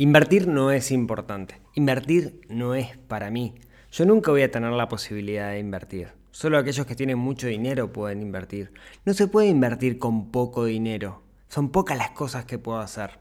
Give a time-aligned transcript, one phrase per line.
[0.00, 1.60] Invertir no es importante.
[1.74, 3.56] Invertir no es para mí.
[3.92, 6.14] Yo nunca voy a tener la posibilidad de invertir.
[6.30, 8.72] Solo aquellos que tienen mucho dinero pueden invertir.
[9.04, 11.22] No se puede invertir con poco dinero.
[11.48, 13.18] Son pocas las cosas que puedo hacer.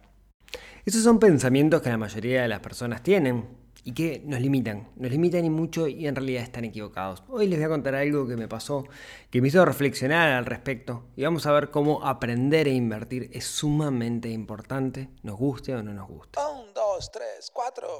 [0.85, 3.43] Esos son pensamientos que la mayoría de las personas tienen
[3.83, 7.23] y que nos limitan, nos limitan y mucho y en realidad están equivocados.
[7.29, 8.85] Hoy les voy a contar algo que me pasó,
[9.29, 13.45] que me hizo reflexionar al respecto y vamos a ver cómo aprender a invertir es
[13.45, 16.39] sumamente importante, nos guste o no nos guste.
[16.39, 17.97] Un, dos, tres, cuatro.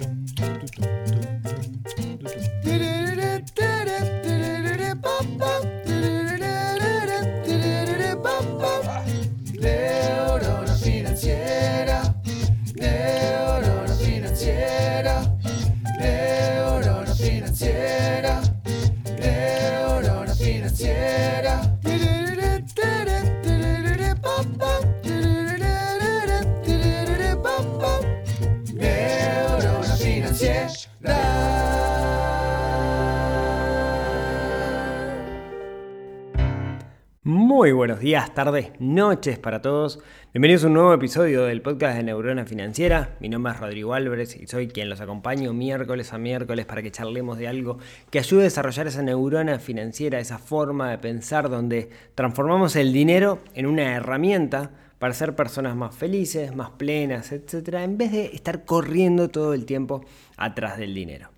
[37.80, 40.02] Buenos días, tardes, noches para todos.
[40.34, 43.16] Bienvenidos a un nuevo episodio del podcast de Neurona Financiera.
[43.22, 46.92] Mi nombre es Rodrigo Álvarez y soy quien los acompaño miércoles a miércoles para que
[46.92, 47.78] charlemos de algo
[48.12, 53.40] que ayude a desarrollar esa neurona financiera, esa forma de pensar donde transformamos el dinero
[53.54, 57.76] en una herramienta para ser personas más felices, más plenas, etc.
[57.76, 60.04] En vez de estar corriendo todo el tiempo
[60.36, 61.30] atrás del dinero.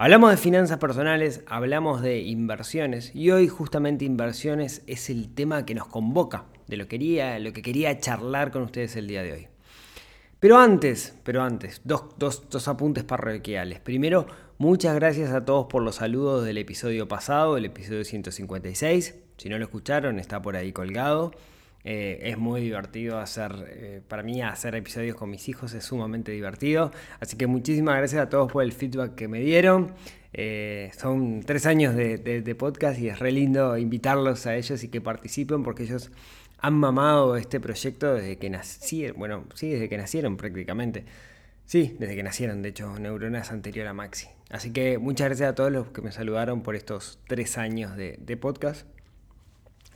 [0.00, 5.74] Hablamos de finanzas personales, hablamos de inversiones y hoy justamente inversiones es el tema que
[5.74, 9.48] nos convoca, de lo, quería, lo que quería charlar con ustedes el día de hoy.
[10.38, 13.80] Pero antes, pero antes, dos, dos, dos apuntes parroquiales.
[13.80, 19.16] Primero, muchas gracias a todos por los saludos del episodio pasado, el episodio 156.
[19.36, 21.32] Si no lo escucharon, está por ahí colgado.
[21.90, 26.30] Eh, es muy divertido hacer, eh, para mí hacer episodios con mis hijos es sumamente
[26.32, 26.92] divertido.
[27.18, 29.94] Así que muchísimas gracias a todos por el feedback que me dieron.
[30.34, 35.00] Eh, son tres años de, podcast y es re lindo invitarlos a ellos y que
[35.00, 36.10] participen porque ellos
[36.58, 39.18] han mamado este proyecto desde que nacieron.
[39.18, 41.06] Bueno, sí, desde que nacieron prácticamente.
[41.64, 44.28] Sí, desde que nacieron, de hecho, Neuronas anterior a Maxi.
[44.50, 48.36] Así que muchas gracias a todos los que me saludaron por estos tres años de
[48.36, 48.86] podcast.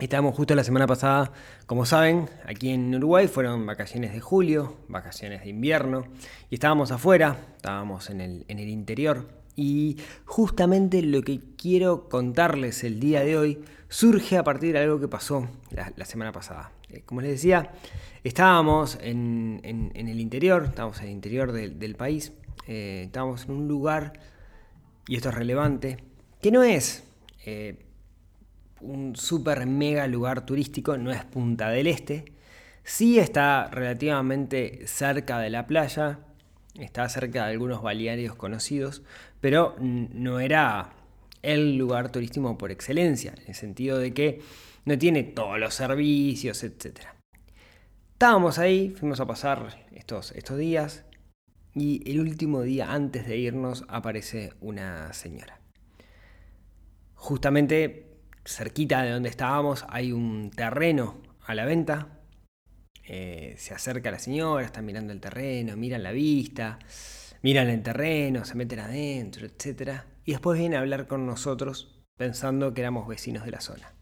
[0.02, 1.30] Estábamos justo la semana pasada,
[1.64, 6.08] como saben, aquí en Uruguay fueron vacaciones de julio, vacaciones de invierno,
[6.50, 12.82] y estábamos afuera, estábamos en el, en el interior, y justamente lo que quiero contarles
[12.82, 16.72] el día de hoy surge a partir de algo que pasó la, semana pasada.
[16.88, 17.70] Eh, como les decía,
[18.24, 22.32] estábamos en, en, en, el interior, estábamos en el interior del, del país,
[22.66, 24.14] eh, estábamos en un lugar,
[25.06, 25.98] y esto es relevante,
[26.40, 27.04] que no es...
[27.46, 27.76] Eh,
[28.82, 32.32] un super mega lugar turístico, no es Punta del Este.
[32.84, 36.18] Sí está relativamente cerca de la playa,
[36.78, 39.02] está cerca de algunos balnearios conocidos,
[39.40, 40.90] pero no era
[41.42, 44.40] el lugar turístico por excelencia, en el sentido de que
[44.84, 47.00] no tiene todos los servicios, etc.
[48.12, 51.04] Estábamos ahí, fuimos a pasar estos, estos días
[51.74, 55.60] y el último día antes de irnos aparece una señora.
[57.14, 58.11] Justamente
[58.44, 62.20] cerquita de donde estábamos hay un terreno a la venta.
[63.04, 66.78] Eh, se acerca la señora, está mirando el terreno, miran la vista,
[67.42, 70.02] miran el terreno, se meten adentro, etc.
[70.24, 73.92] Y después viene a hablar con nosotros pensando que éramos vecinos de la zona.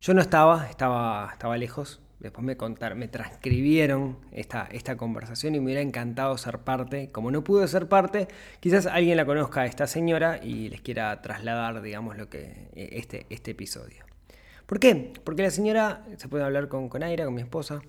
[0.00, 2.00] Yo no estaba, estaba, estaba lejos.
[2.20, 7.08] Después me contaron, me transcribieron esta, esta conversación y me hubiera encantado ser parte.
[7.10, 8.28] Como no pude ser parte,
[8.60, 13.26] quizás alguien la conozca a esta señora y les quiera trasladar, digamos, lo que este,
[13.30, 14.04] este episodio.
[14.66, 15.14] ¿Por qué?
[15.24, 17.80] Porque la señora se puede hablar con, con Aira, con mi esposa,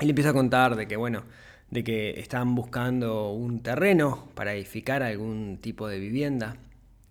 [0.00, 1.24] y le empieza a contar de que, bueno,
[1.70, 6.56] de que están buscando un terreno para edificar algún tipo de vivienda,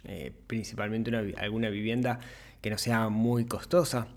[0.06, 2.20] eh, principalmente una, alguna vivienda
[2.62, 4.08] que no sea muy costosa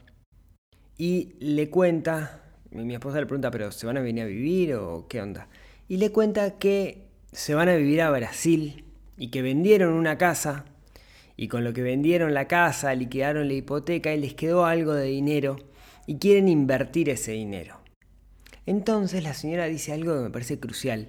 [0.96, 5.06] y le cuenta, mi esposa le pregunta, pero ¿se van a venir a vivir o
[5.08, 5.48] qué onda?
[5.88, 8.84] Y le cuenta que se van a vivir a Brasil
[9.16, 10.64] y que vendieron una casa
[11.36, 15.06] y con lo que vendieron la casa liquidaron la hipoteca y les quedó algo de
[15.06, 15.56] dinero
[16.06, 17.80] y quieren invertir ese dinero.
[18.66, 21.08] Entonces la señora dice algo que me parece crucial.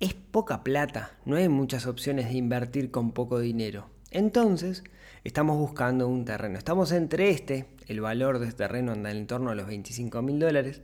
[0.00, 3.90] Es poca plata, no hay muchas opciones de invertir con poco dinero.
[4.10, 4.84] Entonces,
[5.24, 6.58] estamos buscando un terreno.
[6.58, 10.38] Estamos entre este, el valor de este terreno anda en torno a los 25 mil
[10.38, 10.82] dólares,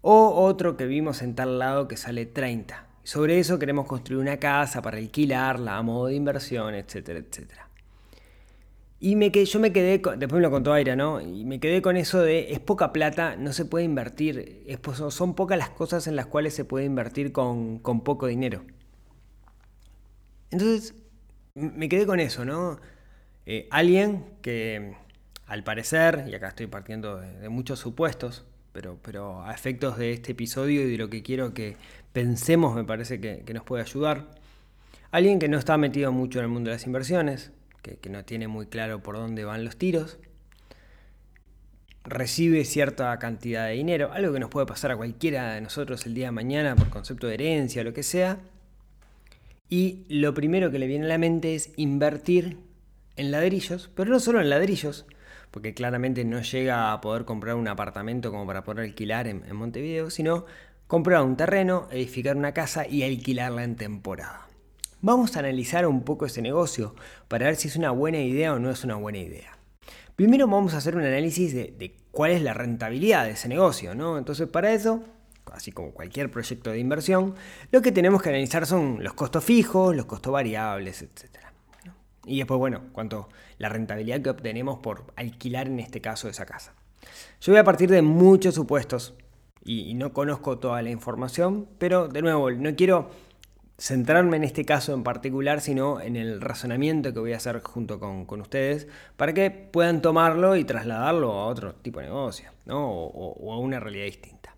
[0.00, 2.86] o otro que vimos en tal lado que sale 30.
[3.02, 7.68] Sobre eso queremos construir una casa para alquilarla a modo de inversión, etcétera, etcétera.
[9.00, 11.20] Y me quedé, yo me quedé, con, después me lo contó Aira, ¿no?
[11.20, 14.78] Y me quedé con eso de es poca plata, no se puede invertir, es,
[15.10, 18.62] son pocas las cosas en las cuales se puede invertir con, con poco dinero.
[20.50, 20.94] Entonces,
[21.54, 22.78] me quedé con eso, ¿no?
[23.46, 24.94] Eh, alguien que
[25.46, 30.32] al parecer, y acá estoy partiendo de, muchos supuestos, pero, pero, a efectos de este
[30.32, 31.76] episodio y de lo que quiero que
[32.12, 34.26] pensemos, me parece que, que nos puede ayudar.
[35.10, 37.52] Alguien que no está metido mucho en el mundo de las inversiones,
[38.00, 40.18] que, no tiene muy claro por dónde van los tiros,
[42.04, 46.14] recibe cierta cantidad de dinero, algo que nos puede pasar a cualquiera de nosotros el
[46.14, 48.38] día de mañana por concepto de herencia lo que sea,
[49.68, 52.58] y lo primero que le viene a la mente es invertir
[53.16, 55.06] en ladrillos, pero no solo en ladrillos,
[55.50, 60.10] porque claramente no llega a poder comprar un apartamento como para poder alquilar en, Montevideo,
[60.10, 60.46] sino
[60.88, 64.48] comprar un terreno, edificar una casa y alquilarla en temporada.
[65.00, 66.96] Vamos a analizar un poco ese negocio
[67.28, 69.56] para ver si es una buena idea o no es una buena idea.
[70.16, 74.18] Primero vamos a hacer un análisis de, cuál es la rentabilidad de ese negocio, ¿no?
[74.18, 75.04] Entonces para eso,
[75.52, 77.34] así como cualquier proyecto de inversión,
[77.70, 81.53] lo que tenemos que analizar son los costos fijos, los costos variables, etc.
[82.26, 83.28] Y después, bueno, cuánto
[83.58, 86.74] la rentabilidad que obtenemos por alquilar en este caso esa casa.
[87.40, 89.14] Yo voy a partir de muchos supuestos
[89.64, 93.10] y no conozco toda la información, pero de nuevo, no quiero
[93.78, 97.98] centrarme en este caso en particular, sino en el razonamiento que voy a hacer junto
[97.98, 98.86] con, ustedes
[99.16, 104.04] para que puedan tomarlo y trasladarlo a otro tipo de negocio o, a una realidad
[104.04, 104.54] distinta.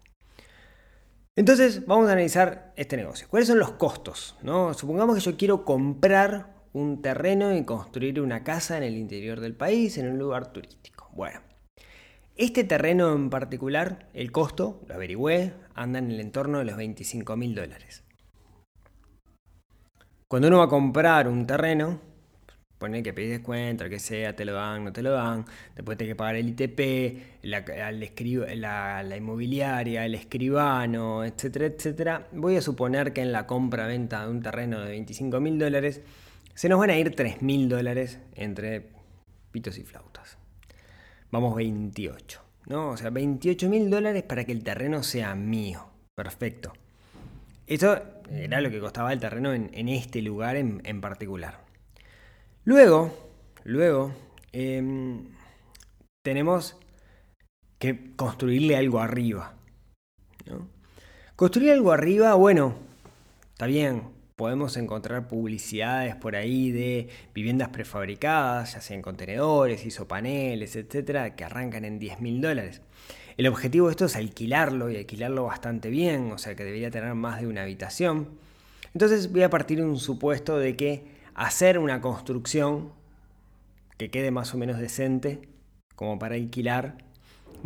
[1.34, 3.26] Entonces vamos a analizar este negocio.
[3.28, 4.36] ¿Cuáles son los costos?
[4.42, 4.74] ¿no?
[4.74, 9.54] Supongamos que yo quiero comprar un terreno y construir una casa en el interior del
[9.54, 11.08] país, en un lugar turístico.
[11.14, 11.40] Bueno,
[12.36, 17.34] este terreno en particular, el costo, lo averigüé, anda en el entorno de los 25
[17.34, 18.04] mil dólares.
[20.28, 21.98] Cuando uno va a comprar un terreno,
[22.76, 26.12] pone que pedís descuento, que sea, te lo dan, no te lo dan, después tenés
[26.12, 32.28] que pagar el ITP, la, la, inmobiliaria, el escribano, etcétera, etcétera.
[32.32, 36.02] Voy a suponer que en la compra-venta de un terreno de 25 mil dólares
[36.56, 38.88] se nos van a ir 3 mil dólares entre
[39.52, 40.38] pitos y flautas.
[41.30, 42.90] Vamos 28, ¿no?
[42.90, 45.86] O sea, 28 mil dólares para que el terreno sea mío.
[46.14, 46.72] Perfecto.
[47.66, 48.00] Eso
[48.30, 51.60] era lo que costaba el terreno en, este lugar en, particular.
[52.64, 53.14] Luego,
[53.64, 54.12] luego
[54.52, 55.26] em,
[56.24, 56.78] tenemos
[57.78, 59.52] que construirle algo arriba.
[61.34, 62.76] Construir algo arriba, bueno,
[63.52, 70.76] está bien, podemos encontrar publicidades por ahí de viviendas prefabricadas, ya sea en contenedores, isopaneles,
[70.76, 72.82] etcétera, que arrancan en 10 mil dólares.
[73.38, 77.14] El objetivo de esto es alquilarlo y alquilarlo bastante bien, o sea que debería tener
[77.14, 78.28] más de una habitación.
[78.92, 81.04] Entonces voy a partir de un supuesto de que
[81.34, 82.92] hacer una construcción
[83.96, 85.48] que quede más o menos decente,
[85.94, 86.98] como para alquilar,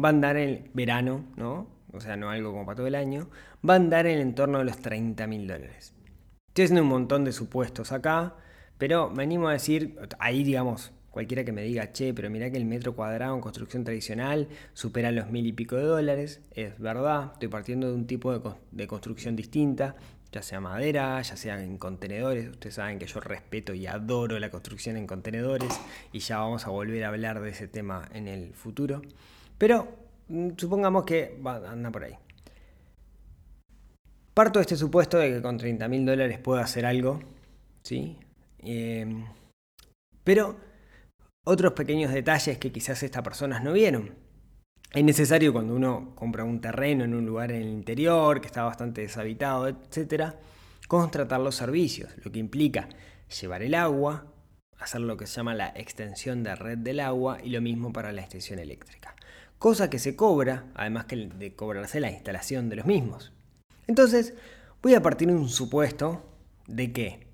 [0.02, 1.66] va a andar en verano, ¿no?
[1.92, 3.28] O sea, no algo como para todo el año,
[3.68, 5.94] va a andar en el entorno de los 30 mil dólares.
[6.62, 8.34] Estoy un montón de supuestos acá,
[8.76, 12.56] pero me animo a decir, ahí digamos, Cualquiera que me diga, che, pero mira que
[12.56, 17.30] el metro cuadrado en construcción tradicional supera los mil y pico de dólares, es verdad,
[17.32, 18.32] estoy partiendo de un tipo
[18.70, 19.96] de, construcción distinta,
[20.30, 24.50] ya sea madera, ya sea en contenedores, ustedes saben que yo respeto y adoro la
[24.50, 25.80] construcción en contenedores
[26.12, 29.02] y ya vamos a volver a hablar de ese tema en el futuro,
[29.58, 29.88] pero
[30.28, 32.14] mm, supongamos que anda por ahí.
[34.40, 37.20] Parto este supuesto de que con 30 mil dólares puedo hacer algo,
[37.82, 38.16] ¿sí?
[38.60, 39.22] Eh,
[40.24, 40.56] pero
[41.44, 44.14] otros pequeños detalles que quizás estas personas no vieron.
[44.94, 48.62] Es necesario cuando uno compra un terreno en un lugar en el interior que está
[48.62, 50.36] bastante deshabitado, etc.,
[50.88, 52.88] contratar los servicios, lo que implica
[53.42, 54.32] llevar el agua,
[54.78, 58.10] hacer lo que se llama la extensión de red del agua y lo mismo para
[58.10, 59.14] la extensión eléctrica.
[59.58, 63.34] Cosa que se cobra, además que de cobrarse la instalación de los mismos.
[63.90, 64.34] Entonces,
[64.82, 66.22] voy a partir de un supuesto
[66.68, 67.26] de que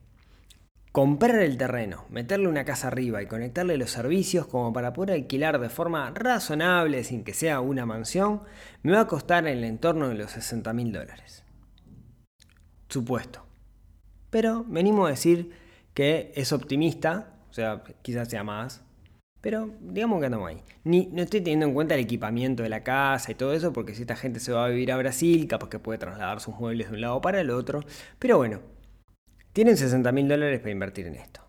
[0.91, 5.61] comprar el terreno, meterle una casa arriba y conectarle los servicios como para poder alquilar
[5.61, 8.41] de forma razonable sin que sea una mansión,
[8.83, 11.45] me va a costar en el entorno de los 60 mil dólares.
[12.89, 13.45] Supuesto.
[14.31, 15.51] Pero venimos a decir
[15.93, 18.83] que es optimista, o sea, quizás sea más,
[19.41, 20.63] pero digamos que andamos ahí.
[20.85, 23.95] Ni, no estoy teniendo en cuenta el equipamiento de la casa y todo eso, porque
[23.95, 26.89] si esta gente se va a vivir a Brasil, capaz que puede trasladar sus muebles
[26.89, 27.85] de un lado para el otro.
[28.19, 28.61] Pero bueno,
[29.53, 31.41] tienen 60 mil dólares para invertir en esto.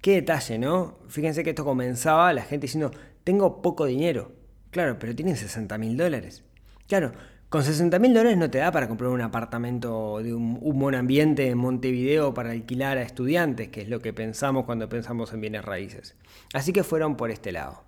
[0.00, 0.98] Qué detalle, ¿no?
[1.08, 2.90] Fíjense que esto comenzaba la gente diciendo,
[3.24, 4.32] tengo poco dinero.
[4.70, 6.44] Claro, pero tienen 60 mil dólares.
[6.88, 7.12] Claro,
[7.52, 11.50] Con 60 mil dólares no te da para comprar un apartamento de un, buen ambiente
[11.50, 15.62] en Montevideo para alquilar a estudiantes, que es lo que pensamos cuando pensamos en bienes
[15.62, 16.16] raíces.
[16.54, 17.84] Así que fueron por este lado.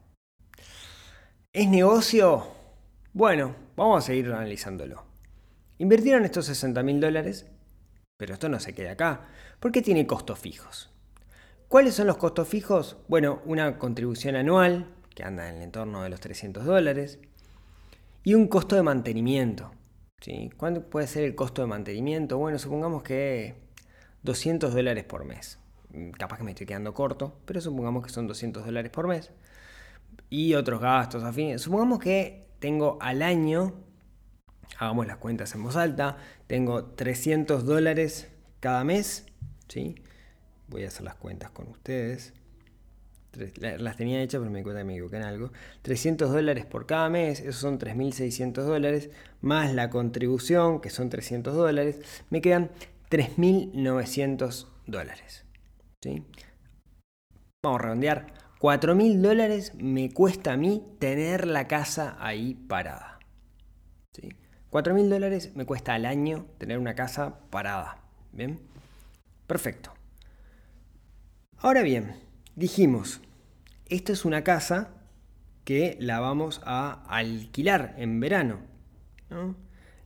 [1.51, 2.47] ¿Es negocio?
[3.15, 5.03] Bueno, vamos a seguir analizándolo.
[5.79, 7.47] Invirtieron estos 60 mil dólares,
[8.19, 9.29] pero esto no se queda acá,
[9.61, 10.91] porque tiene costos fijos.
[11.69, 12.99] ¿Cuáles son los costos fijos?
[13.09, 17.19] Bueno, una contribución anual, que anda en el entorno de los 300 dólares,
[18.25, 19.71] y un costo de mantenimiento.
[20.21, 20.51] ¿sí?
[20.57, 22.39] ¿Cuánto puede ser el costo de mantenimiento?
[22.39, 23.55] Bueno, supongamos que
[24.23, 25.59] 200 dólares por mes.
[26.19, 29.31] Capaz que me estoy quedando corto, pero supongamos que son 200 dólares por mes.
[30.31, 31.63] Y otros gastos afines.
[31.63, 33.75] Supongamos que tengo al año,
[34.79, 36.17] hagamos las cuentas en voz alta,
[36.47, 38.29] tengo 300 dólares
[38.61, 39.27] cada mes.
[39.69, 39.97] ¿sí?
[40.69, 42.33] Voy a hacer las cuentas con ustedes.
[43.79, 45.51] Las tenía hechas, pero me di que me equivoqué en algo.
[45.83, 49.11] 300 dólares por cada mes, esos son 3.600 dólares,
[49.41, 52.01] más la contribución, que son 300 dólares,
[52.31, 52.71] me quedan
[53.11, 55.45] 3.900 dólares.
[56.03, 56.25] ¿sí?
[57.63, 58.35] Vamos a redondear.
[58.61, 63.19] 4.000 dólares me cuesta a mí tener la casa ahí parada.
[64.13, 64.31] ¿sí?
[64.71, 67.99] 4.000 dólares me cuesta al año tener una casa parada.
[68.33, 68.59] ¿Bien?
[69.47, 69.93] Perfecto.
[71.59, 72.17] Ahora bien,
[72.57, 73.21] dijimos,
[73.87, 74.91] esto es una casa
[75.65, 78.61] que la vamos a alquilar en verano.
[79.31, 79.57] ¿no?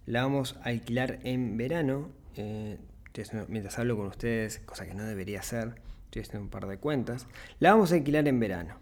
[0.07, 2.11] La vamos a alquilar en verano.
[2.37, 2.79] Eh,
[3.49, 5.75] mientras hablo con ustedes, cosa que no debería hacer,
[6.05, 7.27] estoy haciendo un par de cuentas.
[7.59, 8.77] La vamos a alquilar en verano.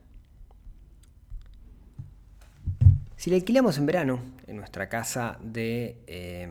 [3.16, 6.48] Si la alquilamos en verano, en nuestra casa de eh,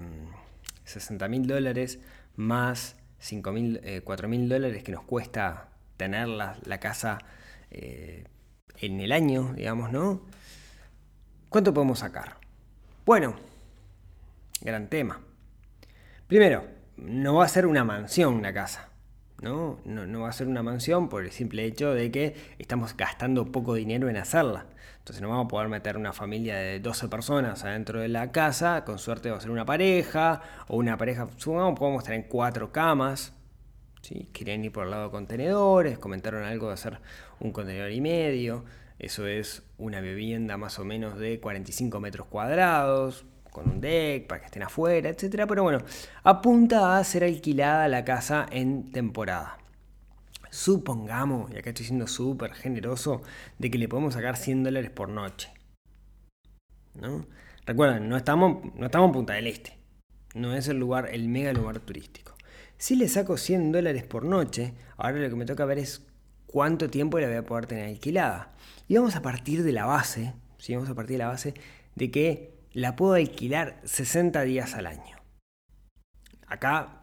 [0.84, 2.00] 60 mil dólares
[2.36, 7.20] más 5 mil, eh, 4 mil dólares que nos cuesta tener la, la casa
[7.72, 8.25] eh,
[8.78, 10.22] en el año, digamos, ¿no?
[11.50, 12.38] ¿Cuánto podemos sacar?
[13.06, 13.36] Bueno,
[14.62, 15.20] gran tema.
[16.28, 16.66] Primero,
[16.98, 18.90] no va a ser una mansión una casa.
[19.42, 19.80] ¿no?
[19.86, 23.52] No, no va a ser una mansión por el simple hecho de que estamos gastando
[23.52, 24.66] poco dinero en hacerla.
[25.00, 28.84] Entonces no vamos a poder meter una familia de 12 personas adentro de la casa,
[28.86, 33.34] con suerte va a ser una pareja, o una pareja, supongamos podemos tener cuatro camas,
[34.06, 34.30] ¿sí?
[34.34, 37.00] querían ir por el lado de contenedores, comentaron algo de hacer
[37.40, 38.64] un contenedor y medio,
[39.00, 44.42] eso es una vivienda más o menos de 45 metros cuadrados, con un deck para
[44.42, 45.48] que estén afuera, etcétera.
[45.48, 45.80] Pero bueno,
[46.24, 49.58] apunta a ser alquilada la casa en temporada.
[50.50, 53.22] Supongamos, y acá estoy siendo súper generoso,
[53.58, 55.52] de que le podemos sacar 100 dólares por noche.
[56.94, 57.26] ¿No?
[57.66, 59.78] Recuerden, no estamos, no estamos en Punta del Este.
[60.34, 62.25] No es el lugar, el mega lugar turístico.
[62.77, 66.05] Si le saco 100 dólares por noche, ahora lo que me toca ver es
[66.46, 68.53] cuánto tiempo la voy a poder tener alquilada.
[68.88, 70.75] Y vamos a partir de la base, ¿sí?
[70.75, 71.53] vamos a partir de la base
[71.96, 75.17] de que la puedo alquilar 60 días al año.
[76.48, 77.01] Acá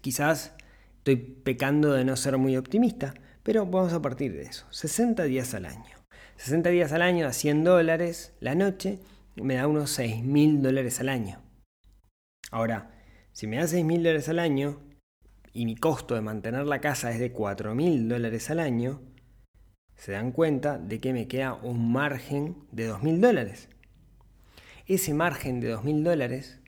[0.00, 0.54] quizás
[0.98, 4.66] estoy pecando de no ser muy optimista, pero vamos a partir de eso.
[4.70, 5.96] 60 días al año.
[6.36, 8.98] 60 días al año a 100 dólares la noche
[9.36, 11.40] me da unos 6 mil dólares al año.
[12.50, 12.90] Ahora,
[13.32, 14.80] si me da 6 mil dólares al año
[15.52, 19.02] y mi costo de mantener la casa es de 4 mil dólares al año,
[19.94, 23.68] se dan cuenta de que me queda un margen de 2 mil dólares
[24.86, 26.60] ese margen de 2.000 dólares,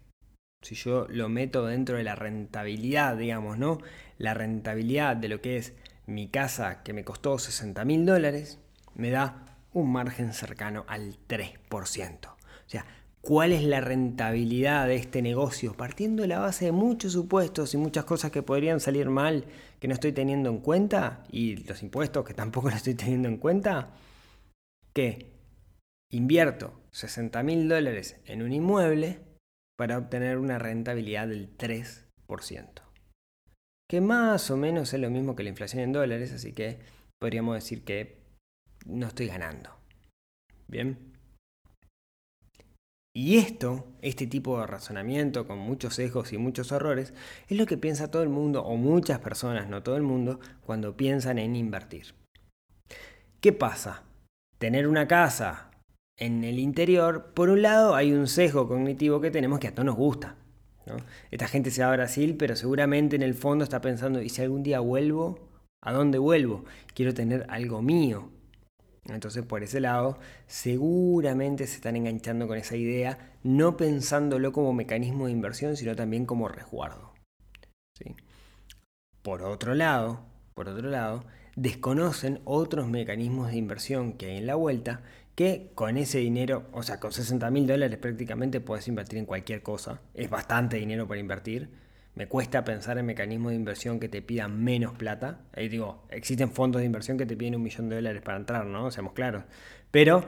[0.62, 3.78] si yo lo meto dentro de la rentabilidad, digamos, ¿no?
[4.18, 5.74] La rentabilidad de lo que es
[6.06, 8.60] mi casa que me costó 60.000 dólares,
[8.94, 12.28] me da un margen cercano al 3%.
[12.28, 12.36] O
[12.66, 12.86] sea,
[13.24, 15.74] ¿cuál es la rentabilidad de este negocio?
[15.74, 19.46] Partiendo de la base de muchos supuestos y muchas cosas que podrían salir mal
[19.80, 23.38] que no estoy teniendo en cuenta, y los impuestos que tampoco lo estoy teniendo en
[23.38, 23.94] cuenta,
[24.92, 25.32] que
[26.12, 29.18] invierto 60 mil dólares en un inmueble
[29.76, 32.82] para obtener una rentabilidad del 3%.
[33.90, 36.78] Que más o menos es lo mismo que la inflación en dólares, así que
[37.18, 38.22] podríamos decir que
[38.86, 39.70] no estoy ganando.
[40.68, 41.13] Bien.
[43.16, 47.14] Y esto, este tipo de razonamiento con muchos sesgos y muchos errores,
[47.48, 50.96] es lo que piensa todo el mundo, o muchas personas, no todo el mundo, cuando
[50.96, 52.14] piensan en invertir.
[53.40, 54.02] ¿Qué pasa?
[54.58, 55.70] Tener una casa
[56.18, 59.86] en el interior, por un lado hay un sesgo cognitivo que tenemos que a todos
[59.86, 60.36] nos gusta.
[61.30, 64.42] Esta gente se va a Brasil, pero seguramente en el fondo está pensando, ¿y si
[64.42, 65.38] algún día vuelvo?
[65.82, 66.64] ¿A dónde vuelvo?
[66.94, 68.30] Quiero tener algo mío.
[69.06, 75.26] Entonces por ese lado seguramente se están enganchando con esa idea, no pensándolo como mecanismo
[75.26, 77.12] de inversión, sino también como resguardo.
[79.22, 81.24] Por otro lado, por otro lado,
[81.56, 85.02] desconocen otros mecanismos de inversión que hay en la vuelta
[85.34, 89.62] que con ese dinero, o sea, con 60 mil dólares prácticamente puedes invertir en cualquier
[89.62, 90.00] cosa.
[90.14, 91.70] Es bastante dinero para invertir.
[92.14, 95.40] Me cuesta pensar en mecanismos de inversión que te pidan menos plata.
[95.52, 98.66] Ahí digo, existen fondos de inversión que te piden un millón de dólares para entrar,
[98.66, 98.90] ¿no?
[98.90, 99.44] Seamos claros.
[99.90, 100.24] Pero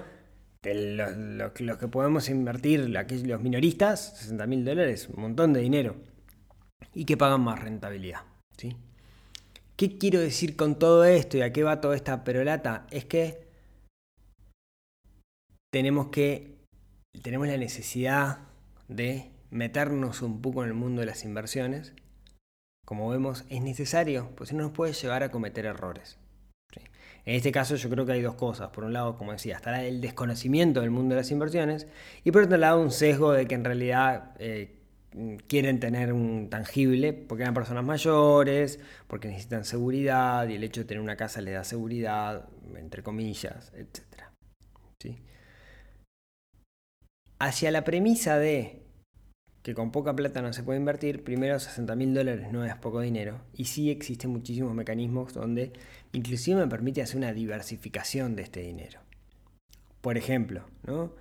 [0.64, 5.96] los, que podemos invertir, los minoristas, 60 mil dólares, un montón de dinero.
[6.92, 8.22] Y que pagan más rentabilidad.
[8.56, 8.76] ¿sí?
[9.76, 12.86] ¿Qué quiero decir con todo esto y a qué va toda esta perolata?
[12.90, 13.46] Es que
[15.70, 16.56] tenemos que
[17.22, 18.38] tenemos la necesidad
[18.88, 21.94] de meternos un poco en el mundo de las inversiones.
[22.84, 26.18] Como vemos, es necesario, pues si no nos puede llevar a cometer errores.
[27.26, 28.70] En este caso yo creo que hay dos cosas.
[28.70, 31.88] Por un lado, como decía, estará el desconocimiento del mundo de las inversiones
[32.22, 34.76] y por otro lado un sesgo de que en realidad eh,
[35.48, 40.86] quieren tener un tangible porque eran personas mayores, porque necesitan seguridad y el hecho de
[40.86, 44.22] tener una casa les da seguridad, entre comillas, etc.
[45.00, 45.18] ¿Sí?
[47.40, 48.85] Hacia la premisa de
[49.66, 53.00] que con poca plata no se puede invertir, primero 60 mil dólares no es poco
[53.00, 55.72] dinero y sí existen muchísimos mecanismos donde
[56.12, 59.00] inclusive me permite hacer una diversificación de este dinero.
[60.02, 61.14] Por ejemplo, ¿no?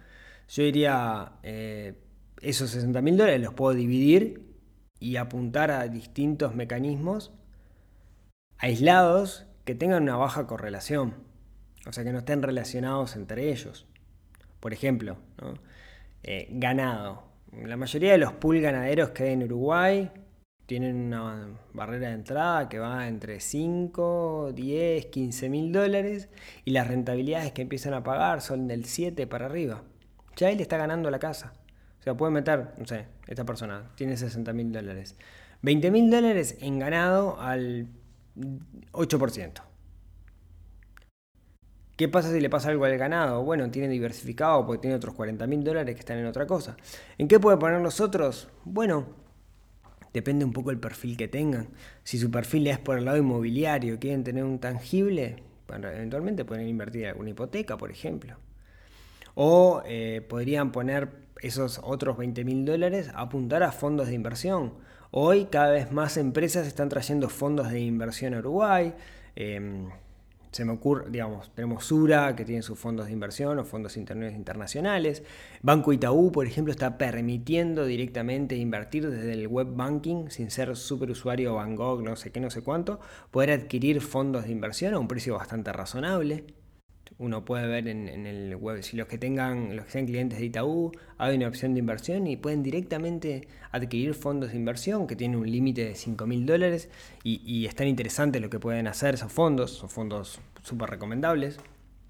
[0.48, 1.96] yo diría, eh,
[2.40, 4.46] esos 60 mil dólares los puedo dividir
[5.00, 7.34] y apuntar a distintos mecanismos
[8.60, 11.16] aislados que tengan una baja correlación,
[11.88, 13.88] o sea que no estén relacionados entre ellos.
[14.60, 15.18] Por ejemplo.
[16.22, 17.35] Eh, ganado.
[17.64, 20.12] La mayoría de los pool ganaderos que hay en Uruguay
[20.66, 26.30] tienen una barrera de entrada que va entre 5, 10, 15 mil dólares
[26.66, 29.84] y las rentabilidades que empiezan a pagar son del 7 para arriba.
[30.36, 31.54] Ya él está ganando la casa.
[32.00, 35.16] O sea, puede meter, no sé, esta persona tiene 60 mil dólares.
[35.62, 37.88] 20 mil dólares en ganado al
[38.92, 39.62] 8%.
[41.96, 43.44] ¿Qué pasa si le pasa algo al ganado?
[43.44, 46.76] Bueno, tiene diversificado porque tiene otros 40 mil dólares que están en otra cosa.
[47.18, 48.50] ¿En qué puede poner los otros?
[48.66, 49.06] Bueno,
[50.14, 51.70] depende un poco el perfil que tengan.
[52.04, 56.68] Si su perfil es por el lado inmobiliario, quieren tener un tangible, bueno, eventualmente pueden
[56.68, 58.36] invertir en alguna hipoteca, por ejemplo.
[59.34, 61.10] O eh, podrían poner
[61.42, 64.74] esos otros 20 mil dólares a apuntar a fondos de inversión.
[65.12, 68.94] Hoy cada vez más empresas están trayendo fondos de inversión a Uruguay.
[69.36, 69.90] Em,
[70.56, 75.22] se me ocurre, digamos, tenemos Sura, que tiene sus fondos de inversión o fondos internacionales.
[75.62, 81.56] Banco Itaú, por ejemplo, está permitiendo directamente invertir desde el web banking, sin ser superusuario
[81.56, 85.10] Van Gogh, no sé qué, no sé cuánto, poder adquirir fondos de inversión a un
[85.10, 86.46] precio bastante razonable
[87.18, 90.46] uno puede ver en, el web, si los que tengan, los que sean clientes de
[90.46, 95.40] Itaú, hay una opción de inversión y pueden directamente adquirir fondos de inversión que tienen
[95.40, 96.90] un límite de 5 mil dólares
[97.24, 101.60] y, y es tan interesante lo que pueden hacer esos fondos, son fondos súper recomendables,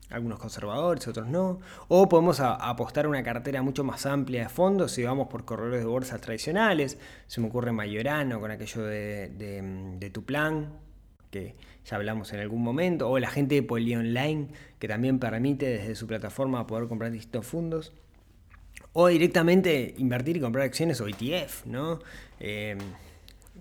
[0.09, 4.91] algunos conservadores, otros no, o podemos apostar a una cartera mucho más amplia de fondos
[4.91, 9.97] si vamos por corredores de bolsas tradicionales, se me ocurre Mayorano con aquello de, de,
[9.99, 10.84] de tu plan,
[11.31, 14.47] que ya hablamos en algún momento, o la gente de Poli Online,
[14.79, 17.93] que también permite desde su plataforma poder comprar distintos fondos,
[18.93, 21.99] o directamente invertir y comprar acciones o ETF, ¿no?
[22.39, 22.77] Em,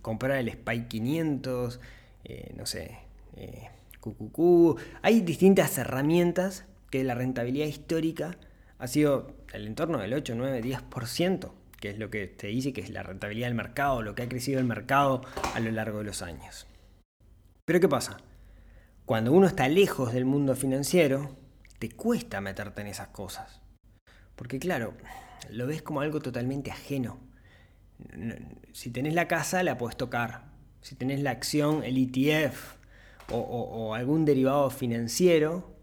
[0.00, 1.80] comprar el SPY 500,
[2.24, 2.98] eh, no sé,
[3.36, 3.68] eh,
[4.00, 4.76] QQQ.
[5.02, 8.36] Hay distintas herramientas que la rentabilidad histórica
[8.78, 12.80] ha sido el entorno del 8, 9, 10%, que es lo que te dice que
[12.80, 15.22] es la rentabilidad del mercado, lo que ha crecido el mercado
[15.54, 16.66] a lo largo de los años.
[17.64, 18.18] Pero ¿qué pasa?
[19.06, 21.34] Cuando uno está lejos del mundo financiero,
[21.78, 23.62] te cuesta meterte en esas cosas.
[24.36, 24.94] Porque claro,
[25.50, 27.18] lo ves como algo totalmente ajeno.
[28.72, 30.52] Si tenés la casa, la puedes tocar.
[30.82, 32.76] Si tenés la acción, el ETF
[33.30, 35.74] o, algún derivado financiero,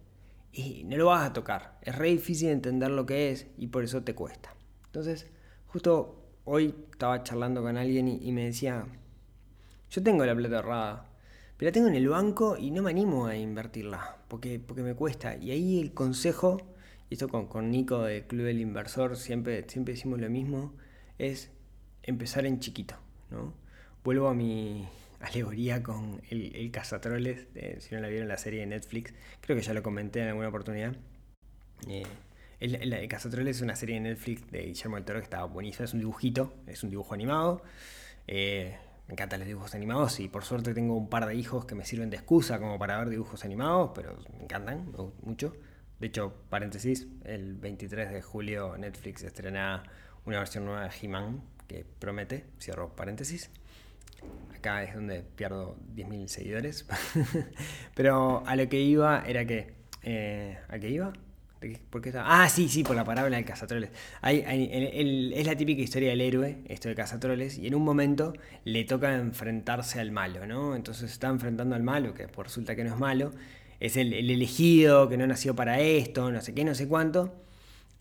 [0.51, 1.79] y no lo vas a tocar.
[1.81, 4.53] Es re difícil entender lo que es y por eso te cuesta.
[4.85, 5.25] Entonces,
[5.65, 8.85] justo hoy estaba charlando con alguien y, y me decía,
[9.89, 11.10] yo tengo la plata ahorrada
[11.61, 14.95] pero la tengo en el banco y no me animo a invertirla, porque, porque me
[14.95, 15.37] cuesta.
[15.37, 16.59] Y ahí el consejo,
[17.07, 20.73] y esto con, con Nico del Club del Inversor, siempre, siempre decimos lo mismo,
[21.19, 21.51] es
[22.01, 22.95] empezar en chiquito.
[23.29, 23.53] ¿no?
[24.03, 24.87] Vuelvo a mi
[25.19, 27.45] alegoría con el, Cazatroles,
[27.77, 30.47] si no la vieron la serie de Netflix, creo que ya lo comenté en alguna
[30.47, 30.95] oportunidad.
[31.87, 32.07] Eh,
[32.59, 35.85] el, el, Cazatroles es una serie de Netflix de Guillermo del Toro que estaba buenísima,
[35.85, 37.61] es un dibujito, es un dibujo animado.
[38.25, 38.75] Eh,
[39.07, 41.85] me encantan los dibujos animados y por suerte tengo un par de hijos que me
[41.85, 45.53] sirven de excusa como para ver dibujos animados, pero me encantan mucho.
[45.99, 49.83] De hecho, paréntesis, el 23 de julio Netflix estrena
[50.25, 53.49] una versión nueva de He-Man que promete, cierro paréntesis.
[54.55, 56.85] Acá es donde pierdo 10.000 seguidores.
[57.95, 59.73] pero a lo que iba era que...
[60.03, 61.13] Eh, ¿A qué iba?
[61.61, 62.43] ¿De qué- ¿Por qué estaba?
[62.43, 63.91] Ah, sí, sí, por la parábola del cazatroles.
[64.23, 68.33] Es la típica historia del héroe, esto de cazatroles, y en un momento
[68.65, 70.75] le toca enfrentarse al malo, ¿no?
[70.75, 73.31] Entonces está enfrentando al malo, que resulta que no es malo,
[73.79, 77.33] es el, el elegido, que no nació para esto, no sé qué, no sé cuánto,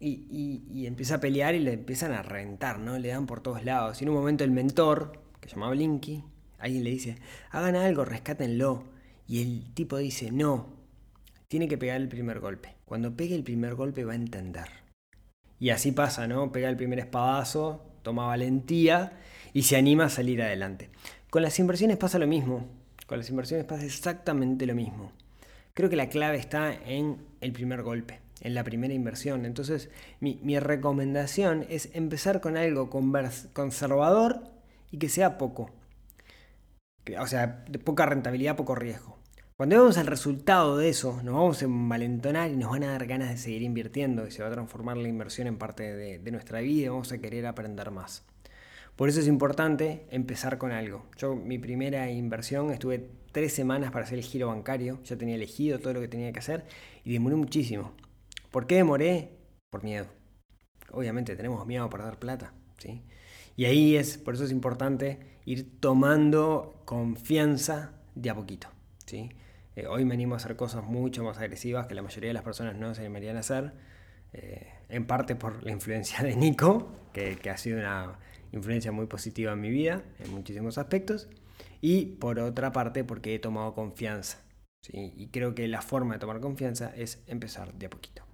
[0.01, 2.99] y, y- empieza a pelear y le empiezan a reventar, ¿no?
[2.99, 4.01] Le dan por todos lados.
[4.01, 6.25] Y en un momento el mentor, que se llamaba Blinky,
[6.59, 7.17] alguien le dice,
[7.51, 8.85] hagan algo, rescátenlo.
[9.29, 10.69] Y el tipo dice, no,
[11.49, 12.75] tiene que pegar el primer golpe.
[12.91, 14.67] Cuando pegue el primer golpe va a entender.
[15.61, 16.51] Y así pasa, ¿no?
[16.51, 19.13] Pega el primer espadazo, toma valentía
[19.53, 20.91] y se anima a salir adelante.
[21.31, 22.67] Con las inversiones pasa lo mismo.
[23.07, 25.13] Con las inversiones pasa exactamente lo mismo.
[25.73, 29.47] Creo que la clave está en el primer golpe, en la primera inversión.
[29.47, 32.91] Entonces, mi, recomendación es empezar con algo
[33.53, 34.43] conservador
[34.91, 35.71] y que sea poco.
[37.21, 39.20] O sea, de poca rentabilidad, poco riesgo.
[39.61, 43.07] Cuando vemos el resultado de eso, nos vamos a envalentonar y nos van a dar
[43.07, 46.61] ganas de seguir invirtiendo y se va a transformar la inversión en parte de, nuestra
[46.61, 48.25] vida y vamos a querer aprender más.
[48.97, 51.05] Por eso es importante empezar con algo.
[51.19, 55.79] Yo mi primera inversión estuve tres semanas para hacer el giro bancario, ya tenía elegido
[55.79, 56.65] todo lo que tenía que hacer
[57.05, 57.93] y demoré muchísimo.
[58.51, 59.37] ¿Por qué demoré?
[59.69, 60.07] Por miedo.
[60.91, 63.03] Obviamente tenemos miedo a perder plata, ¿sí?
[63.57, 68.69] Y ahí es, por eso es importante ir tomando confianza de a poquito,
[69.05, 69.29] ¿sí?
[69.81, 72.43] Eh, hoy me animo a hacer cosas mucho más agresivas que la mayoría de las
[72.43, 73.73] personas no se animarían a hacer,
[74.35, 78.19] eh, en parte por la influencia de Nico, que, ha sido una
[78.53, 81.29] influencia muy positiva en mi vida, en muchísimos aspectos,
[81.81, 84.43] y por otra parte porque he tomado confianza.
[84.93, 88.25] Y creo que la forma de tomar confianza es empezar de a poquito.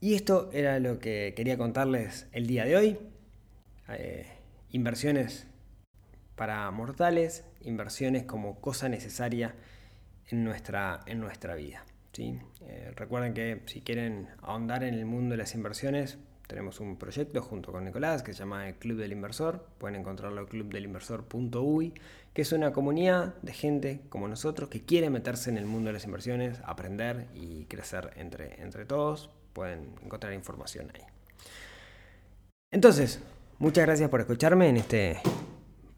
[0.00, 2.98] Y esto era lo que quería contarles el día de hoy.
[3.88, 4.26] Eh,
[4.70, 5.46] inversiones
[6.42, 9.54] para mortales, inversiones como cosa necesaria
[10.26, 11.84] en nuestra, en nuestra vida.
[12.12, 12.36] ¿sí?
[12.62, 17.42] Eh, recuerden que si quieren ahondar en el mundo de las inversiones, tenemos un proyecto
[17.42, 19.64] junto con Nicolás que se llama el Club del Inversor.
[19.78, 21.94] Pueden encontrarlo en clubdelinversor.uy,
[22.34, 25.92] que es una comunidad de gente como nosotros que quiere meterse en el mundo de
[25.92, 29.30] las inversiones, aprender y crecer entre, entre todos.
[29.52, 31.02] Pueden encontrar información ahí.
[32.72, 33.22] Entonces,
[33.60, 35.20] muchas gracias por escucharme en este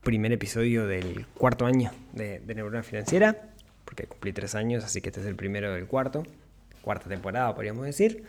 [0.05, 5.09] primer episodio del cuarto año de, de Neurona Financiera, porque cumplí tres años, así que
[5.09, 6.23] este es el primero del cuarto,
[6.83, 8.25] cuarta temporada podríamos decir.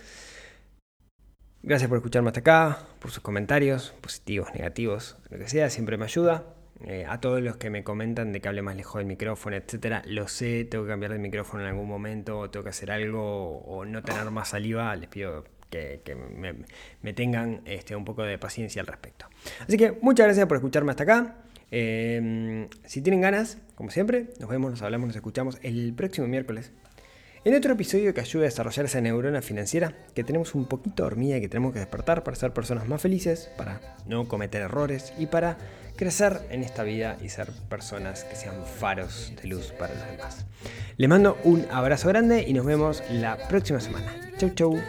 [1.61, 6.05] Gracias por escucharme hasta acá, por sus comentarios, positivos, negativos, lo que sea, siempre me
[6.05, 6.43] ayuda.
[6.83, 10.03] Eh, a todos los que me comentan de que hable más lejos del micrófono, etcétera,
[10.05, 13.59] lo sé, tengo que cambiar de micrófono en algún momento, o tengo que hacer algo,
[13.59, 16.15] o no tener más saliva, les pido que,
[17.01, 19.25] me, tengan este, un poco de paciencia al respecto.
[19.61, 21.35] Así que muchas gracias por escucharme hasta acá.
[21.71, 26.71] Eh, si tienen ganas, como siempre, nos vemos, nos hablamos, nos escuchamos el próximo miércoles
[27.45, 31.38] en otro episodio que ayude a desarrollar esa neurona financiera que tenemos un poquito dormida
[31.38, 35.28] y que tenemos que despertar para ser personas más felices, para no cometer errores y
[35.28, 35.60] para
[35.95, 40.47] crecer en esta vida y ser personas que sean faros de luz para los demás.
[40.97, 44.12] Les mando un abrazo grande y nos vemos la próxima semana.
[44.39, 44.82] Chau chau.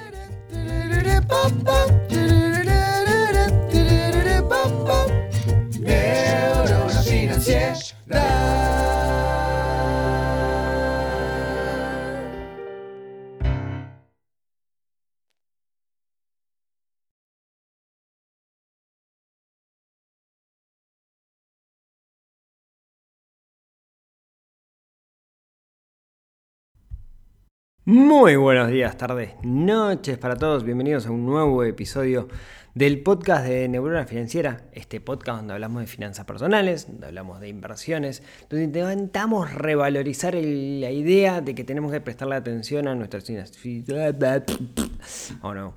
[27.88, 30.64] Muy buenos días, tardes, noches para todos.
[30.64, 32.26] Bienvenidos a un nuevo episodio
[32.74, 34.62] del podcast de Neurona Financiera.
[34.72, 40.80] Este podcast donde hablamos de finanzas personales, donde hablamos de inversiones, donde intentamos revalorizar el-
[40.80, 43.56] la idea de que tenemos que prestarle atención a nuestras finanzas.
[45.42, 45.74] ¿O no?